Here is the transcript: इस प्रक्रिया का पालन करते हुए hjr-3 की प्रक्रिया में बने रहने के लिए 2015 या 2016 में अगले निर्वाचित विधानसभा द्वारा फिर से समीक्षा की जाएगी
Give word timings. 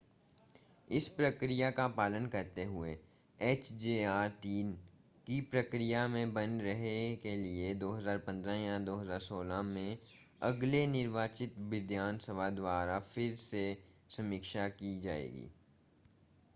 इस 0.89 1.07
प्रक्रिया 1.07 1.69
का 1.71 1.87
पालन 1.87 2.25
करते 2.27 2.63
हुए 2.63 2.93
hjr-3 3.39 4.71
की 5.27 5.39
प्रक्रिया 5.51 6.07
में 6.07 6.33
बने 6.33 6.63
रहने 6.63 7.15
के 7.15 7.35
लिए 7.35 7.73
2015 7.75 8.57
या 8.57 8.79
2016 8.85 9.61
में 9.63 9.97
अगले 10.41 10.85
निर्वाचित 10.87 11.55
विधानसभा 11.69 12.49
द्वारा 12.55 12.99
फिर 12.99 13.35
से 13.35 13.65
समीक्षा 14.09 14.67
की 14.75 14.99
जाएगी 14.99 15.49